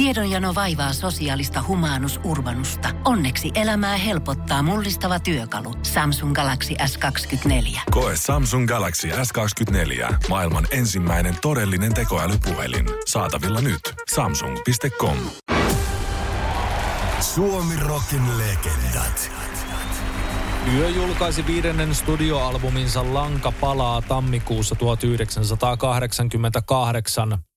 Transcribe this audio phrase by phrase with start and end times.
[0.00, 2.88] Tiedonjano vaivaa sosiaalista humanus urbanusta.
[3.04, 5.74] Onneksi elämää helpottaa mullistava työkalu.
[5.82, 7.80] Samsung Galaxy S24.
[7.90, 10.14] Koe Samsung Galaxy S24.
[10.28, 12.86] Maailman ensimmäinen todellinen tekoälypuhelin.
[13.06, 13.80] Saatavilla nyt.
[14.14, 15.16] Samsung.com.
[17.20, 19.32] Suomi Rockin legendat.
[20.76, 27.49] Yö julkaisi viidennen studioalbuminsa Lanka palaa tammikuussa 1988.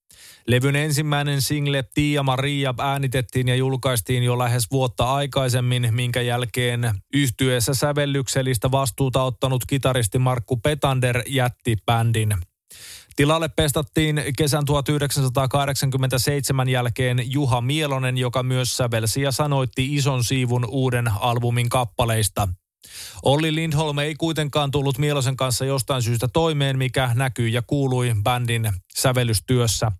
[0.47, 7.73] Levyn ensimmäinen single Tia Maria äänitettiin ja julkaistiin jo lähes vuotta aikaisemmin, minkä jälkeen yhtyeessä
[7.73, 12.33] sävellyksellistä vastuuta ottanut kitaristi Markku Petander jätti bändin.
[13.15, 21.11] Tilalle pestattiin kesän 1987 jälkeen Juha Mielonen, joka myös sävelsi ja sanoitti ison siivun uuden
[21.19, 22.47] albumin kappaleista–
[23.23, 28.73] Olli Lindholm ei kuitenkaan tullut Mielosen kanssa jostain syystä toimeen, mikä näkyy ja kuului bändin
[28.95, 29.91] sävellystyössä.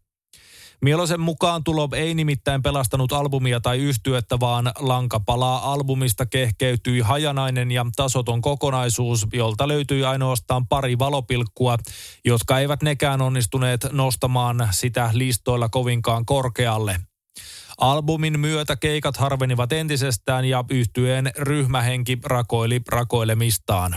[0.84, 7.72] Mielosen mukaan tulo ei nimittäin pelastanut albumia tai yhtyettä, vaan lanka palaa albumista kehkeytyi hajanainen
[7.72, 11.78] ja tasoton kokonaisuus, jolta löytyi ainoastaan pari valopilkkua,
[12.26, 17.00] jotka eivät nekään onnistuneet nostamaan sitä listoilla kovinkaan korkealle.
[17.78, 23.96] Albumin myötä keikat harvenivat entisestään ja yhtyeen ryhmähenki rakoili rakoilemistaan.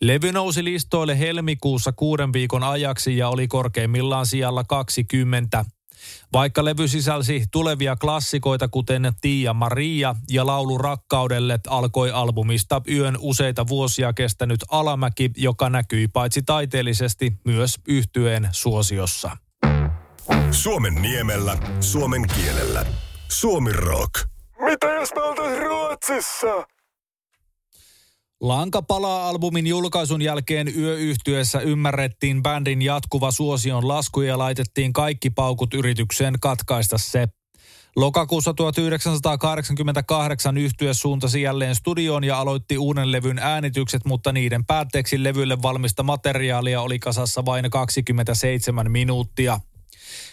[0.00, 5.64] Levy nousi listoille helmikuussa kuuden viikon ajaksi ja oli korkeimmillaan sijalla 20.
[6.32, 13.68] Vaikka levy sisälsi tulevia klassikoita kuten Tiia Maria ja laulu rakkaudelle, alkoi albumista yön useita
[13.68, 19.36] vuosia kestänyt alamäki, joka näkyi paitsi taiteellisesti myös yhtyeen suosiossa.
[20.50, 22.86] Suomen niemellä, suomen kielellä.
[23.28, 24.12] Suomi Rock.
[24.60, 26.77] Mitä jos me oltais Ruotsissa?
[28.40, 35.74] Lanka palaa albumin julkaisun jälkeen yöyhtyessä ymmärrettiin bändin jatkuva suosion lasku ja laitettiin kaikki paukut
[35.74, 37.28] yritykseen katkaista se.
[37.96, 45.62] Lokakuussa 1988 yhtye suuntasi jälleen studioon ja aloitti uuden levyn äänitykset, mutta niiden päätteeksi levylle
[45.62, 49.60] valmista materiaalia oli kasassa vain 27 minuuttia.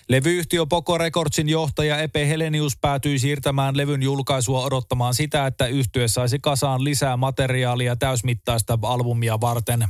[0.09, 6.39] Levyyhtiö Poco Recordsin johtaja Epe Helenius päätyi siirtämään levyn julkaisua odottamaan sitä, että yhtye saisi
[6.39, 9.88] kasaan lisää materiaalia täysmittaista albumia varten.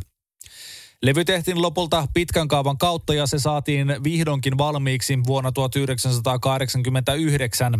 [1.01, 7.73] Levy tehtiin lopulta pitkän kaavan kautta ja se saatiin vihdoinkin valmiiksi vuonna 1989.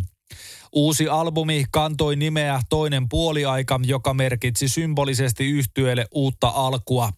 [0.73, 7.09] Uusi albumi kantoi nimeä Toinen puoliaika, joka merkitsi symbolisesti yhtyeelle uutta alkua–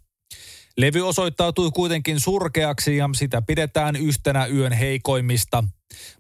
[0.78, 5.64] Levy osoittautui kuitenkin surkeaksi ja sitä pidetään yhtenä yön heikoimmista.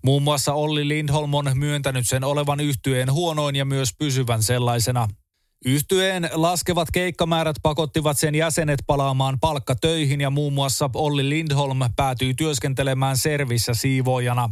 [0.04, 5.08] Muun muassa Olli Lindholm on myöntänyt sen olevan yhtyeen huonoin ja myös pysyvän sellaisena.
[5.66, 13.18] Yhtyeen laskevat keikkamäärät pakottivat sen jäsenet palaamaan palkkatöihin ja muun muassa Olli Lindholm päätyi työskentelemään
[13.18, 14.50] servissä siivoojana.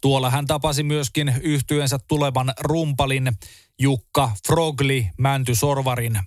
[0.00, 3.32] Tuolla hän tapasi myöskin yhtyensä tulevan rumpalin
[3.80, 6.20] Jukka Frogli Mänty Sorvarin.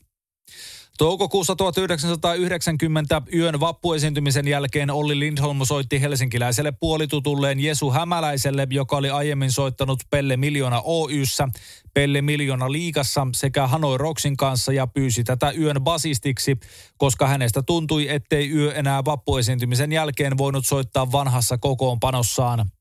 [1.00, 9.52] Toukokuussa 1990 yön vappuesiintymisen jälkeen Olli Lindholm soitti helsinkiläiselle puolitutulleen Jesu Hämäläiselle, joka oli aiemmin
[9.52, 11.48] soittanut Pelle Miljoona Oyssä,
[11.94, 16.58] Pelle Miljoona Liigassa sekä Hanoi Rocksin kanssa ja pyysi tätä yön basistiksi,
[16.98, 22.72] koska hänestä tuntui, ettei yö enää vappuesiintymisen jälkeen voinut soittaa vanhassa kokoonpanossaan.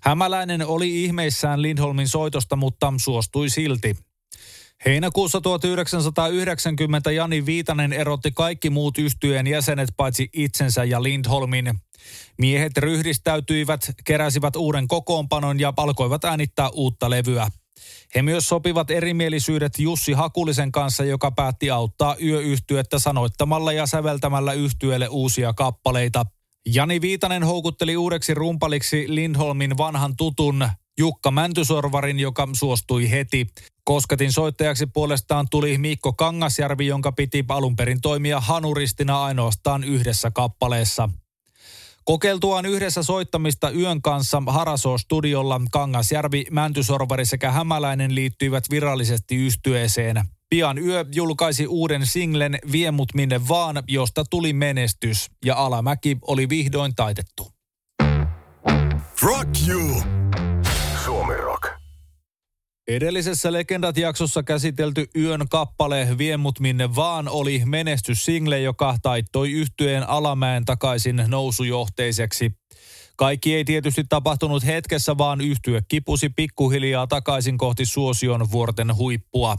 [0.00, 3.96] Hämäläinen oli ihmeissään Lindholmin soitosta, mutta suostui silti.
[4.86, 11.74] Heinäkuussa 1990 Jani Viitanen erotti kaikki muut yhtyeen jäsenet paitsi itsensä ja Lindholmin.
[12.38, 17.48] Miehet ryhdistäytyivät, keräsivät uuden kokoonpanon ja alkoivat äänittää uutta levyä.
[18.14, 25.08] He myös sopivat erimielisyydet Jussi Hakulisen kanssa, joka päätti auttaa yöyhtyettä sanoittamalla ja säveltämällä yhtyeelle
[25.08, 26.26] uusia kappaleita.
[26.66, 30.68] Jani Viitanen houkutteli uudeksi rumpaliksi Lindholmin vanhan tutun
[30.98, 33.46] Jukka Mäntysorvarin, joka suostui heti.
[33.84, 41.08] Kosketin soittajaksi puolestaan tuli Mikko Kangasjärvi, jonka piti alun perin toimia hanuristina ainoastaan yhdessä kappaleessa.
[42.04, 50.24] Kokeiltuaan yhdessä soittamista yön kanssa Haraso-studiolla Kangasjärvi, Mäntysorvari sekä Hämäläinen liittyivät virallisesti yhtyeeseen.
[50.50, 56.94] Pian yö julkaisi uuden singlen Viemut minne vaan, josta tuli menestys ja alamäki oli vihdoin
[56.94, 57.52] taitettu.
[59.22, 60.02] Rock you!
[62.88, 71.24] Edellisessä Legendat-jaksossa käsitelty yön kappale Viemut minne vaan oli menestyssingle, joka taittoi yhtyeen alamäen takaisin
[71.28, 72.52] nousujohteiseksi.
[73.16, 79.56] Kaikki ei tietysti tapahtunut hetkessä, vaan yhtye kipusi pikkuhiljaa takaisin kohti suosion vuorten huippua.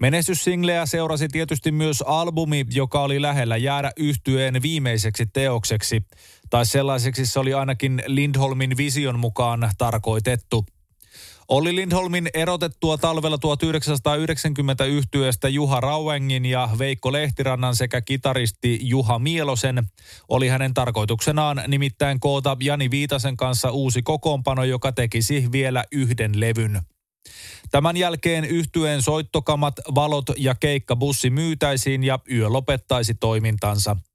[0.00, 6.02] Menestyssingleä seurasi tietysti myös albumi, joka oli lähellä jäädä yhtyeen viimeiseksi teokseksi,
[6.50, 10.66] tai sellaiseksi se oli ainakin Lindholmin vision mukaan tarkoitettu.
[11.52, 19.84] Olli Lindholmin erotettua talvella 1990 yhtyeestä Juha Rauengin ja Veikko Lehtirannan sekä kitaristi Juha Mielosen
[20.28, 26.80] oli hänen tarkoituksenaan nimittäin koota Jani Viitasen kanssa uusi kokoonpano, joka tekisi vielä yhden levyn.
[27.70, 33.96] Tämän jälkeen yhtyeen soittokamat, valot ja keikkabussi myytäisiin ja yö lopettaisi toimintansa–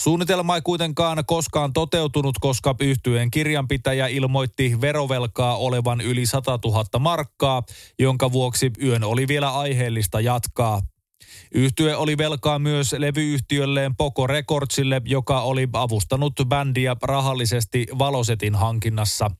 [0.00, 7.62] Suunnitelma ei kuitenkaan koskaan toteutunut, koska yhtyeen kirjanpitäjä ilmoitti verovelkaa olevan yli 100 000 markkaa,
[7.98, 10.80] jonka vuoksi yön oli vielä aiheellista jatkaa.
[11.54, 19.30] Yhtye oli velkaa myös levyyhtiölleen Poco Recordsille, joka oli avustanut bändiä rahallisesti Valosetin hankinnassa.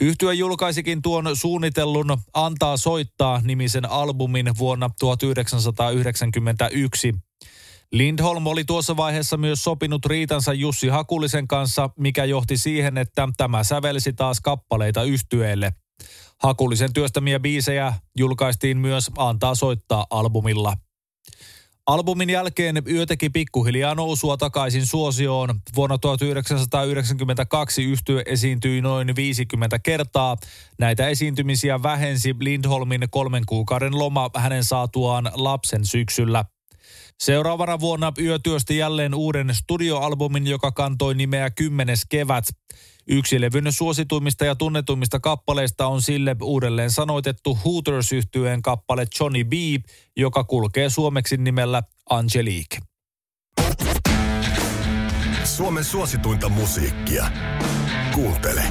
[0.00, 7.14] Yhtye julkaisikin tuon suunnitellun Antaa soittaa nimisen albumin vuonna 1991.
[7.92, 13.64] Lindholm oli tuossa vaiheessa myös sopinut riitansa Jussi Hakulisen kanssa, mikä johti siihen, että tämä
[13.64, 15.72] sävelsi taas kappaleita yhtyeelle.
[16.42, 20.76] Hakulisen työstämiä biisejä julkaistiin myös Antaa soittaa albumilla.
[21.86, 25.60] Albumin jälkeen yö teki pikkuhiljaa nousua takaisin suosioon.
[25.76, 30.36] Vuonna 1992 yhtye esiintyi noin 50 kertaa.
[30.78, 36.44] Näitä esiintymisiä vähensi Lindholmin kolmen kuukauden loma hänen saatuaan lapsen syksyllä.
[37.22, 42.44] Seuraavana vuonna yö työsti jälleen uuden studioalbumin, joka kantoi nimeä Kymmenes kevät.
[43.06, 49.52] Yksi levyn suosituimmista ja tunnetuimmista kappaleista on sille uudelleen sanoitettu hooters yhtyeen kappale Johnny B,
[50.16, 52.78] joka kulkee suomeksi nimellä Angelique.
[55.44, 57.30] Suomen suosituinta musiikkia.
[58.14, 58.62] Kuuntele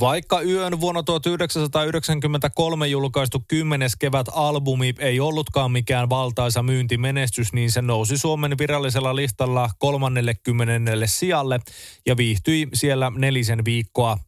[0.00, 3.90] vaikka yön vuonna 1993 julkaistu 10.
[3.98, 11.06] kevät albumi ei ollutkaan mikään valtaisa myyntimenestys, niin se nousi Suomen virallisella listalla 30.
[11.06, 11.60] sijalle
[12.06, 14.18] ja viihtyi siellä nelisen viikkoa.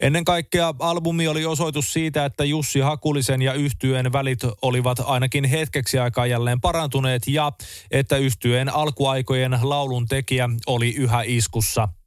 [0.00, 5.98] Ennen kaikkea albumi oli osoitus siitä, että Jussi Hakulisen ja yhtyeen välit olivat ainakin hetkeksi
[5.98, 7.52] aikaa jälleen parantuneet ja
[7.90, 11.88] että yhtyeen alkuaikojen laulun tekijä oli yhä iskussa–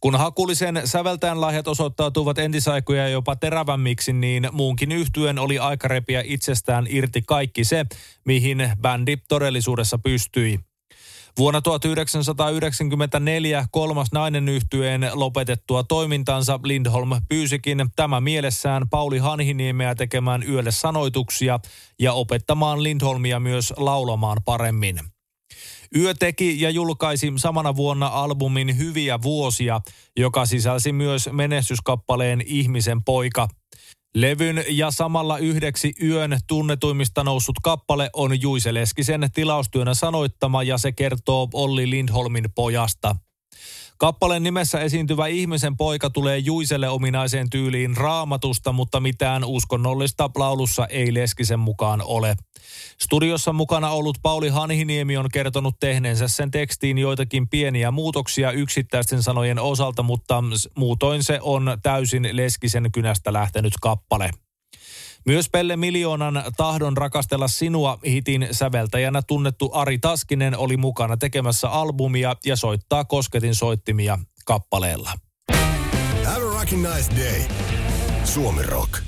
[0.00, 6.86] kun Hakulisen säveltäjän lahjat osoittautuvat entisaikoja jopa terävämmiksi, niin muunkin yhtyen oli aika repiä itsestään
[6.88, 7.86] irti kaikki se,
[8.24, 10.58] mihin bändi todellisuudessa pystyi.
[11.38, 20.70] Vuonna 1994 kolmas nainen yhtyeen lopetettua toimintansa Lindholm pyysikin tämä mielessään Pauli Hanhiniemeä tekemään yölle
[20.70, 21.58] sanoituksia
[22.00, 25.00] ja opettamaan Lindholmia myös laulamaan paremmin.
[25.96, 29.80] Yö teki ja julkaisi samana vuonna albumin Hyviä vuosia,
[30.16, 33.48] joka sisälsi myös menestyskappaleen Ihmisen poika.
[34.14, 40.92] Levyn ja samalla yhdeksi yön tunnetuimmista noussut kappale on Juise Leskisen tilaustyönä sanoittama ja se
[40.92, 43.16] kertoo Olli Lindholmin pojasta.
[43.98, 51.14] Kappaleen nimessä esiintyvä ihmisen poika tulee Juiselle ominaiseen tyyliin raamatusta, mutta mitään uskonnollista laulussa ei
[51.14, 52.36] Leskisen mukaan ole.
[53.00, 59.58] Studiossa mukana ollut Pauli Hanhiniemi on kertonut tehneensä sen tekstiin joitakin pieniä muutoksia yksittäisten sanojen
[59.58, 60.44] osalta, mutta
[60.76, 64.30] muutoin se on täysin Leskisen kynästä lähtenyt kappale.
[65.26, 72.36] Myös Pelle Miljoonan Tahdon rakastella sinua hitin säveltäjänä tunnettu Ari Taskinen oli mukana tekemässä albumia
[72.46, 75.12] ja soittaa kosketin soittimia kappaleella.
[76.24, 77.42] Have a nice day.
[78.24, 79.02] Suomi Rock.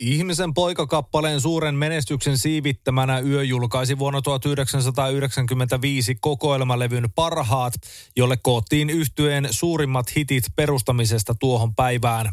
[0.00, 7.74] Ihmisen poikakappaleen suuren menestyksen siivittämänä yö julkaisi vuonna 1995 kokoelmalevyn Parhaat,
[8.16, 12.32] jolle koottiin yhtyeen suurimmat hitit perustamisesta tuohon päivään.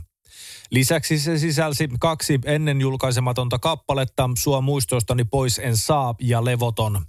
[0.72, 7.06] Lisäksi se sisälsi kaksi ennen julkaisematonta kappaletta, Sua muistoistani pois en saa ja Levoton.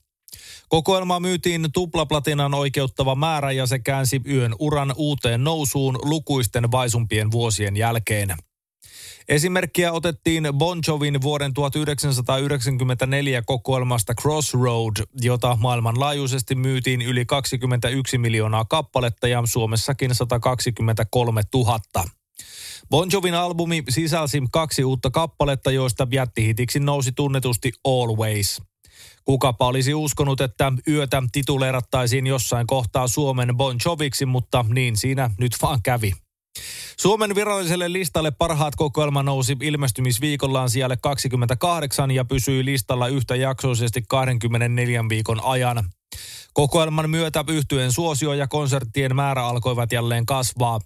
[0.68, 7.76] Kokoelma myytiin tuplaplatinan oikeuttava määrä ja se käänsi yön uran uuteen nousuun lukuisten vaisumpien vuosien
[7.76, 8.34] jälkeen.
[9.28, 19.28] Esimerkkiä otettiin Bon Jovin vuoden 1994 kokoelmasta Crossroad, jota maailmanlaajuisesti myytiin yli 21 miljoonaa kappaletta
[19.28, 21.78] ja Suomessakin 123 000.
[22.90, 28.62] Bon Jovin albumi sisälsi kaksi uutta kappaletta, joista jättihitiksi nousi tunnetusti Always.
[29.24, 35.52] Kukapa olisi uskonut, että yötä tituleerattaisiin jossain kohtaa Suomen Bon Joviksi, mutta niin siinä nyt
[35.62, 36.12] vaan kävi.
[36.98, 45.04] Suomen viralliselle listalle parhaat kokoelma nousi ilmestymisviikollaan sijalle 28 ja pysyi listalla yhtä jaksoisesti 24
[45.08, 45.84] viikon ajan.
[46.52, 50.80] Kokoelman myötä yhtyen suosio ja konserttien määrä alkoivat jälleen kasvaa.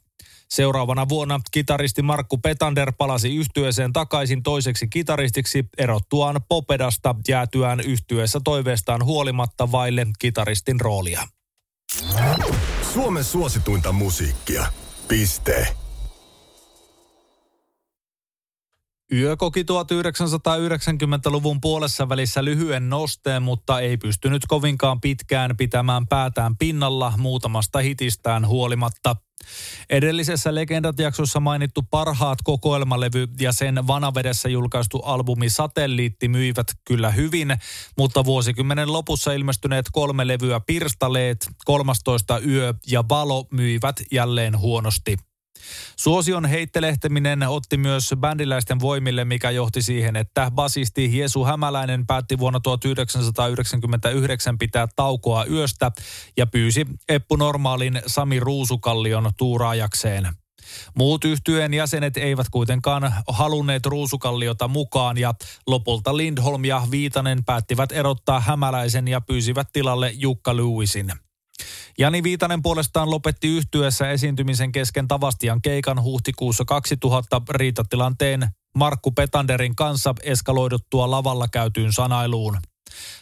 [0.48, 9.04] Seuraavana vuonna kitaristi Markku Petander palasi yhtyeeseen takaisin toiseksi kitaristiksi erottuaan Popedasta jäätyään yhtyeessä toiveestaan
[9.04, 11.28] huolimatta vaille kitaristin roolia.
[12.92, 14.66] Suomen suosituinta musiikkia.
[15.08, 15.76] Piste.
[19.12, 27.12] Yö koki 1990-luvun puolessa välissä lyhyen nosteen, mutta ei pystynyt kovinkaan pitkään pitämään päätään pinnalla
[27.16, 29.16] muutamasta hitistään huolimatta.
[29.90, 37.56] Edellisessä Legendat-jaksossa mainittu parhaat kokoelmalevy ja sen vanavedessä julkaistu albumi Satelliitti myivät kyllä hyvin,
[37.98, 45.16] mutta vuosikymmenen lopussa ilmestyneet kolme levyä Pirstaleet, 13 Yö ja Valo myivät jälleen huonosti.
[45.96, 52.60] Suosion heittelehteminen otti myös bändiläisten voimille, mikä johti siihen, että basisti Jesu Hämäläinen päätti vuonna
[52.60, 55.90] 1999 pitää taukoa yöstä
[56.36, 60.28] ja pyysi Eppu Normaalin Sami Ruusukallion tuuraajakseen.
[60.94, 65.34] Muut yhtyeen jäsenet eivät kuitenkaan halunneet Ruusukalliota mukaan ja
[65.66, 71.12] lopulta Lindholm ja Viitanen päättivät erottaa Hämäläisen ja pyysivät tilalle Jukka Lewisin.
[71.98, 80.14] Jani Viitanen puolestaan lopetti yhtyessä esiintymisen kesken Tavastian keikan huhtikuussa 2000 riitatilanteen Markku Petanderin kanssa
[80.22, 82.58] eskaloiduttua lavalla käytyyn sanailuun.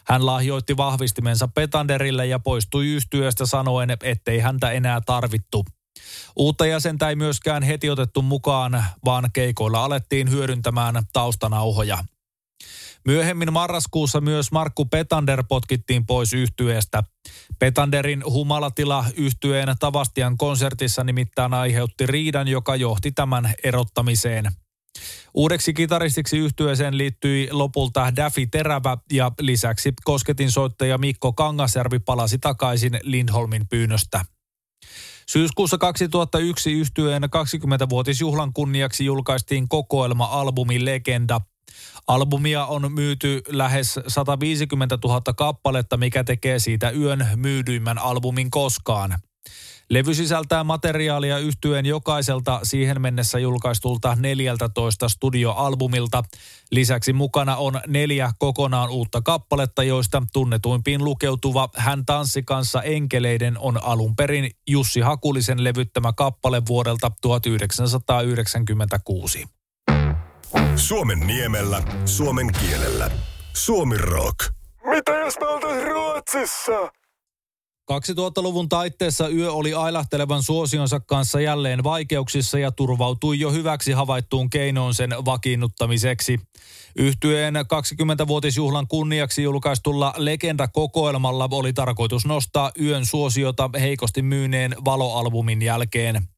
[0.06, 5.64] Hän lahjoitti vahvistimensa Petanderille ja poistui yhtyöstä sanoen, ettei häntä enää tarvittu.
[6.36, 11.98] Uutta jäsentä ei myöskään heti otettu mukaan, vaan keikoilla alettiin hyödyntämään taustanauhoja.
[13.06, 17.02] Myöhemmin marraskuussa myös Markku Petander potkittiin pois yhtyeestä.
[17.58, 24.44] Petanderin humalatila yhtyeen Tavastian konsertissa nimittäin aiheutti riidan, joka johti tämän erottamiseen.
[25.34, 33.00] Uudeksi kitaristiksi yhtyeeseen liittyi lopulta Daffy Terävä ja lisäksi kosketin soittaja Mikko Kangasjärvi palasi takaisin
[33.02, 34.24] Lindholmin pyynnöstä.
[35.28, 41.40] Syyskuussa 2001 yhtyeen 20-vuotisjuhlan kunniaksi julkaistiin kokoelma-albumi Legenda–
[42.06, 49.18] Albumia on myyty lähes 150 000 kappaletta, mikä tekee siitä yön myydyimmän albumin koskaan.
[49.90, 56.22] Levy sisältää materiaalia yhtyen jokaiselta siihen mennessä julkaistulta 14 studioalbumilta.
[56.70, 63.82] Lisäksi mukana on neljä kokonaan uutta kappaletta, joista tunnetuimpiin lukeutuva Hän tanssi kanssa enkeleiden on
[63.82, 69.44] alun perin Jussi Hakulisen levyttämä kappale vuodelta 1996.
[70.76, 73.10] Suomen niemellä, suomen kielellä.
[73.52, 74.38] Suomi rock.
[74.84, 76.92] Mitä jos me oltais Ruotsissa?
[77.92, 84.94] 2000-luvun taitteessa yö oli ailahtelevan suosionsa kanssa jälleen vaikeuksissa ja turvautui jo hyväksi havaittuun keinoon
[84.94, 86.40] sen vakiinnuttamiseksi.
[86.96, 96.33] Yhtyeen 20-vuotisjuhlan kunniaksi julkaistulla Legenda-kokoelmalla oli tarkoitus nostaa yön suosiota heikosti myyneen valoalbumin jälkeen.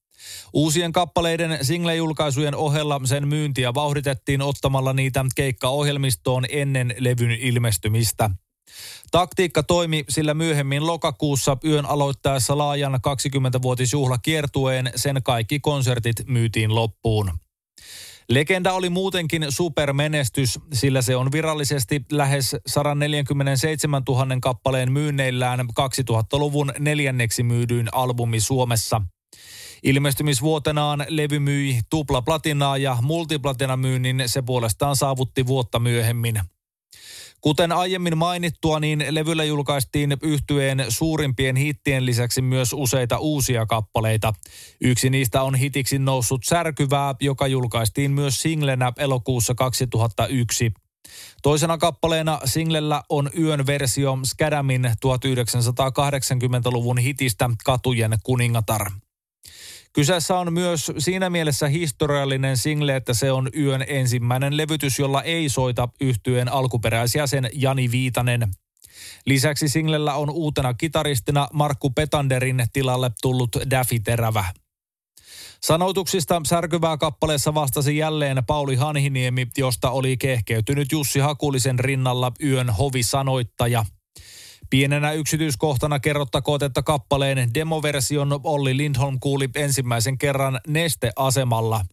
[0.52, 8.30] Uusien kappaleiden single-julkaisujen ohella sen myyntiä vauhditettiin ottamalla niitä keikkaohjelmistoon ennen levyn ilmestymistä.
[9.10, 17.32] Taktiikka toimi, sillä myöhemmin lokakuussa yön aloittaessa laajan 20-vuotisjuhlakiertueen sen kaikki konsertit myytiin loppuun.
[18.28, 27.42] Legenda oli muutenkin supermenestys, sillä se on virallisesti lähes 147 000 kappaleen myynneillään 2000-luvun neljänneksi
[27.42, 29.02] myydyin albumi Suomessa–
[29.82, 36.40] Ilmestymisvuotenaan levy myi tuplaplatinaa ja multiplatinamyynnin se puolestaan saavutti vuotta myöhemmin.
[37.40, 44.32] Kuten aiemmin mainittua, niin levyllä julkaistiin yhtyeen suurimpien hittien lisäksi myös useita uusia kappaleita.
[44.80, 50.72] Yksi niistä on hitiksi noussut Särkyvää, joka julkaistiin myös singlenä elokuussa 2001.
[51.42, 58.90] Toisena kappaleena singlellä on yön versio Skadamin 1980-luvun hitistä Katujen kuningatar.
[59.96, 65.48] Kyseessä on myös siinä mielessä historiallinen single, että se on yön ensimmäinen levytys, jolla ei
[65.48, 68.50] soita yhtyeen alkuperäisjäsen Jani Viitanen.
[69.26, 74.44] Lisäksi singlellä on uutena kitaristina Markku Petanderin tilalle tullut Daffy Terävä.
[75.62, 83.84] Sanoituksista särkyvää kappaleessa vastasi jälleen Pauli Hanhiniemi, josta oli kehkeytynyt Jussi Hakulisen rinnalla yön hovisanoittaja–
[84.70, 91.84] Pienenä yksityiskohtana kerrottakoon, että kappaleen demoversion Olli Lindholm kuuli ensimmäisen kerran nesteasemalla.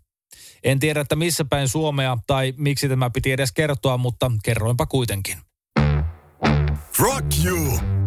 [0.63, 5.37] En tiedä, että missä päin Suomea tai miksi tämä piti edes kertoa, mutta kerroinpa kuitenkin.
[6.99, 8.02] Rock you!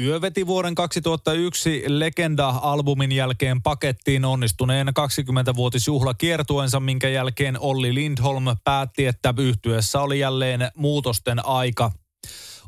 [0.00, 9.34] Yö veti vuoden 2001 Legenda-albumin jälkeen pakettiin onnistuneen 20-vuotisjuhlakiertuensa, minkä jälkeen Olli Lindholm päätti, että
[9.38, 11.90] yhtyessä oli jälleen muutosten aika.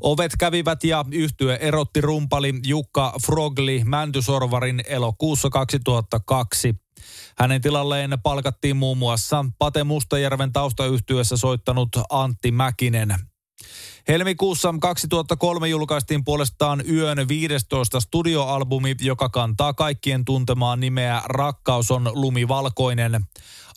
[0.00, 6.74] Ovet kävivät ja yhtye erotti rumpali Jukka Frogli Mäntysorvarin elokuussa 2002.
[7.38, 13.29] Hänen tilalleen palkattiin muun muassa Pate Mustajärven taustayhtyessä soittanut Antti Mäkinen.
[14.08, 23.20] Helmikuussa 2003 julkaistiin puolestaan Yön 15 studioalbumi, joka kantaa kaikkien tuntemaan nimeä Rakkaus on lumivalkoinen.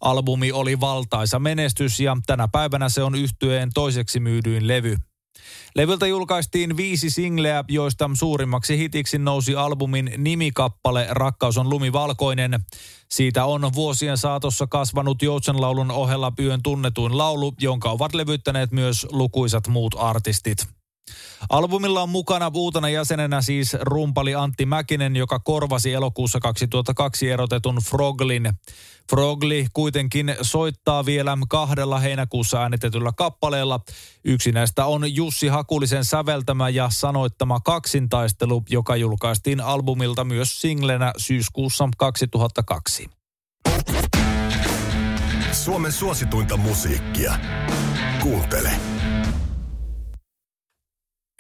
[0.02, 4.98] Albumi oli valtaisa menestys ja tänä päivänä se on yhtyeen toiseksi myydyin levy.
[5.76, 12.66] Levyltä julkaistiin viisi singleä, joista suurimmaksi hitiksi nousi albumin nimikappale Rakkaus on lumivalkoinen.
[13.10, 19.68] Siitä on vuosien saatossa kasvanut Joutsenlaulun ohella yön tunnetuin laulu, jonka ovat levyttäneet myös lukuisat
[19.68, 20.83] muut artistit.
[21.50, 28.54] Albumilla on mukana uutena jäsenenä siis rumpali Antti Mäkinen, joka korvasi elokuussa 2002 erotetun Froglin.
[29.10, 33.80] Frogli kuitenkin soittaa vielä kahdella heinäkuussa äänitetyllä kappaleella.
[34.24, 41.90] Yksi näistä on Jussi Hakulisen säveltämä ja sanoittama kaksintaistelu, joka julkaistiin albumilta myös singlenä syyskuussa
[41.98, 43.10] 2002.
[45.52, 47.34] Suomen suosituinta musiikkia.
[48.22, 48.93] Kuuntele.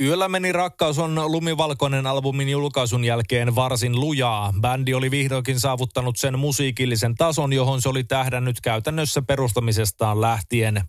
[0.01, 4.53] Yöllä meni rakkaus on lumivalkoinen albumin julkaisun jälkeen varsin lujaa.
[4.61, 10.81] Bändi oli vihdoinkin saavuttanut sen musiikillisen tason, johon se oli tähdännyt käytännössä perustamisestaan lähtien.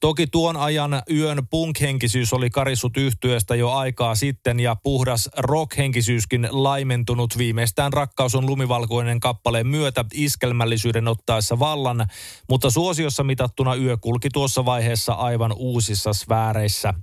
[0.00, 7.38] Toki tuon ajan yön punk-henkisyys oli karissut yhtyeestä jo aikaa sitten ja puhdas rock-henkisyyskin laimentunut
[7.38, 12.06] viimeistään Rakkaus on lumivalkoinen kappaleen myötä iskelmällisyyden ottaessa vallan,
[12.48, 16.94] mutta suosiossa mitattuna yö kulki tuossa vaiheessa aivan uusissa sfääreissä.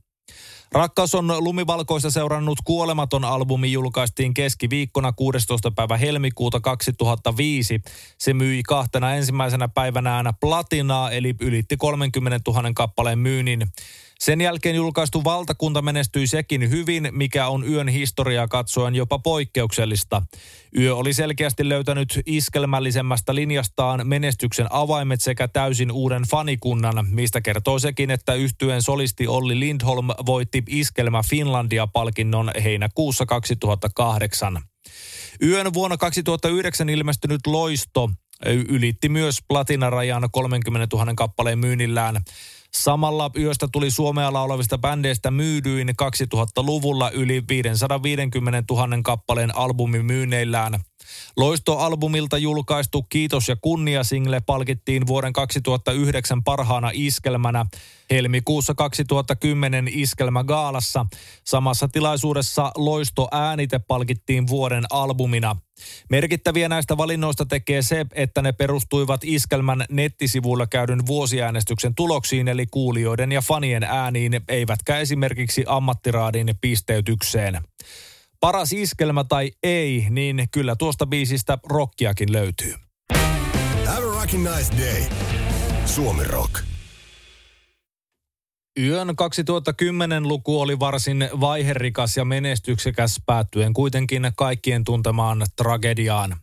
[0.73, 5.71] Rakkaus on lumivalkoista seurannut kuolematon albumi julkaistiin keskiviikkona 16.
[5.71, 7.81] päivä helmikuuta 2005.
[8.17, 13.67] Se myi kahtena ensimmäisenä päivänään platinaa eli ylitti 30 000 kappaleen myynnin.
[14.23, 20.21] Sen jälkeen julkaistu valtakunta menestyi sekin hyvin, mikä on yön historiaa katsoen jopa poikkeuksellista.
[20.79, 28.11] Yö oli selkeästi löytänyt iskelmällisemmästä linjastaan menestyksen avaimet sekä täysin uuden fanikunnan, mistä kertoo sekin,
[28.11, 34.61] että yhtyen solisti Olli Lindholm voitti Iskelmä Finlandia-palkinnon heinäkuussa 2008.
[35.41, 38.09] Yön vuonna 2009 ilmestynyt Loisto
[38.45, 42.21] ylitti myös platinarajan 30 000 kappaleen myynnillään.
[42.77, 50.73] Samalla yöstä tuli Suomea laulavista bändeistä myydyin 2000-luvulla yli 550 000 kappaleen albumimyynneillään.
[51.37, 57.65] Loistoalbumilta julkaistu Kiitos ja kunnia single palkittiin vuoden 2009 parhaana iskelmänä
[58.09, 61.05] helmikuussa 2010 Iskelmä Gaalassa.
[61.43, 65.55] Samassa tilaisuudessa Loisto äänite palkittiin vuoden albumina.
[66.09, 73.31] Merkittäviä näistä valinnoista tekee se, että ne perustuivat Iskelmän nettisivuilla käydyn vuosiäänestyksen tuloksiin, eli kuulijoiden
[73.31, 77.61] ja fanien ääniin, eivätkä esimerkiksi ammattiraadin pisteytykseen.
[78.43, 82.73] Paras iskelmä tai ei, niin kyllä tuosta biisistä rockiakin löytyy.
[83.85, 85.03] Have a nice day.
[85.85, 86.53] Suomi Rock.
[88.79, 96.35] Yön 2010-luku oli varsin vaiherikas ja menestyksekäs päättyen kuitenkin kaikkien tuntemaan tragediaan.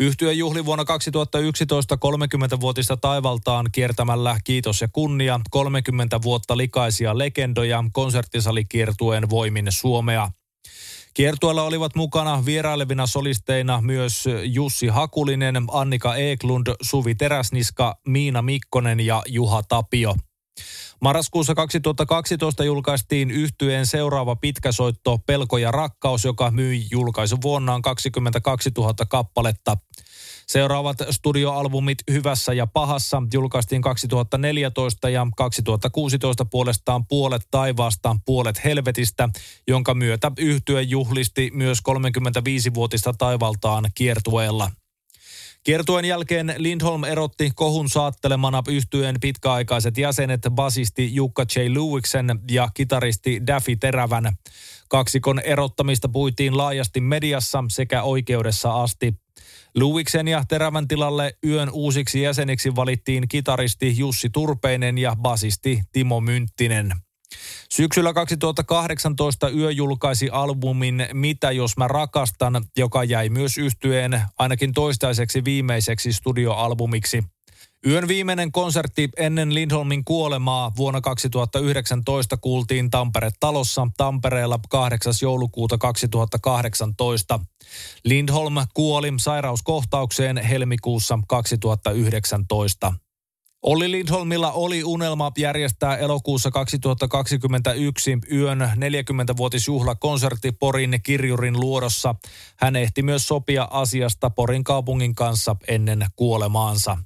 [0.00, 9.30] Yhtyö juhli vuonna 2011 30-vuotista taivaltaan kiertämällä Kiitos ja kunnia 30 vuotta likaisia legendoja konserttisalikiertueen
[9.30, 10.30] voimin Suomea.
[11.16, 19.22] Kiertueella olivat mukana vierailevina solisteina myös Jussi Hakulinen, Annika Eklund, Suvi Teräsniska, Miina Mikkonen ja
[19.26, 20.14] Juha Tapio.
[21.00, 28.94] Marraskuussa 2012 julkaistiin yhtyeen seuraava pitkäsoitto Pelko ja rakkaus, joka myi julkaisu vuonnaan 22 000
[29.08, 29.76] kappaletta.
[30.48, 39.28] Seuraavat studioalbumit Hyvässä ja pahassa julkaistiin 2014 ja 2016 puolestaan Puolet taivaasta, Puolet helvetistä,
[39.68, 44.70] jonka myötä yhtye juhlisti myös 35-vuotista taivaltaan kiertueella.
[45.64, 51.60] Kiertuen jälkeen Lindholm erotti kohun saattelemana yhtyeen pitkäaikaiset jäsenet basisti Jukka J.
[51.60, 54.36] Lewicksen ja kitaristi Daffy Terävän.
[54.88, 59.25] Kaksikon erottamista puitiin laajasti mediassa sekä oikeudessa asti.
[59.76, 66.92] Luviksen ja Terävän tilalle yön uusiksi jäseniksi valittiin kitaristi Jussi Turpeinen ja basisti Timo Mynttinen.
[67.70, 75.44] Syksyllä 2018 Yö julkaisi albumin Mitä jos mä rakastan, joka jäi myös yhtyeen ainakin toistaiseksi
[75.44, 77.24] viimeiseksi studioalbumiksi.
[77.86, 85.12] Yön viimeinen konsertti ennen Lindholmin kuolemaa vuonna 2019 kuultiin Tampere-talossa Tampereella 8.
[85.22, 87.40] joulukuuta 2018.
[88.04, 92.92] Lindholm kuoli sairauskohtaukseen helmikuussa 2019.
[93.62, 102.14] Olli Lindholmilla oli unelma järjestää elokuussa 2021 yön 40-vuotisjuhlakonsertti Porin kirjurin luodossa.
[102.56, 106.96] Hän ehti myös sopia asiasta Porin kaupungin kanssa ennen kuolemaansa.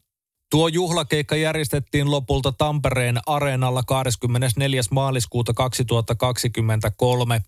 [0.51, 4.83] Tuo juhlakeikka järjestettiin lopulta Tampereen areenalla 24.
[4.91, 7.43] maaliskuuta 2023.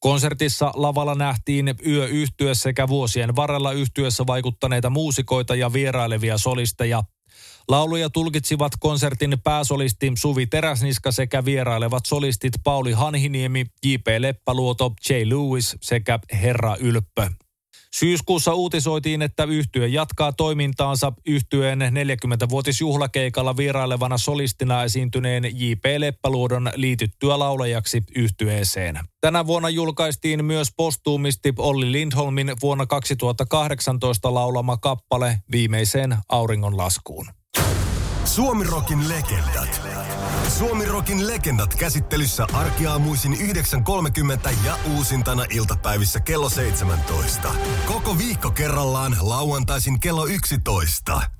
[0.00, 7.04] Konsertissa lavalla nähtiin yöyhtyö sekä vuosien varrella yhtyössä vaikuttaneita muusikoita ja vierailevia solisteja.
[7.68, 14.06] Lauluja tulkitsivat konsertin pääsolisti Suvi Teräsniska sekä vierailevat solistit Pauli Hanhiniemi, J.P.
[14.18, 15.12] Leppäluoto, J.
[15.24, 17.30] Lewis sekä Herra Ylppö.
[17.94, 25.84] Syyskuussa uutisoitiin, että yhtye jatkaa toimintaansa yhtyeen 40-vuotisjuhlakeikalla vierailevana solistina esiintyneen J.P.
[25.98, 29.00] Leppäluodon liityttyä laulajaksi yhtyeeseen.
[29.20, 37.26] Tänä vuonna julkaistiin myös postuumisti Olli Lindholmin vuonna 2018 laulama kappale viimeiseen auringonlaskuun.
[38.24, 39.80] Suomirokin legendat.
[40.58, 47.54] Suomirokin legendat käsittelyssä arkiaamuisin 9.30 ja uusintana iltapäivissä kello 17.
[47.86, 51.30] Koko viikko kerrallaan lauantaisin kello 11.